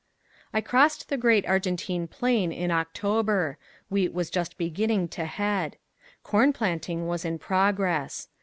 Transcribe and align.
I 0.51 0.61
crossed 0.61 1.09
the 1.09 1.15
great 1.17 1.45
Argentine 1.45 2.07
plain 2.07 2.51
in 2.51 2.71
October. 2.71 3.59
Wheat 3.91 4.13
was 4.15 4.31
just 4.31 4.57
beginning 4.57 5.09
to 5.09 5.25
head. 5.25 5.77
Corn 6.23 6.53
planting 6.53 7.05
was 7.05 7.23
in 7.23 7.37
progress. 7.37 8.27